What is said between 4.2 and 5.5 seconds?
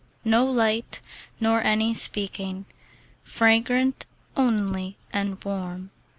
only and